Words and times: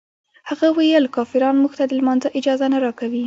هغه 0.49 0.67
ویل 0.77 1.05
کافران 1.15 1.55
موږ 1.63 1.73
ته 1.79 1.83
د 1.87 1.91
لمانځه 1.99 2.29
اجازه 2.39 2.65
نه 2.73 2.77
راکوي. 2.85 3.19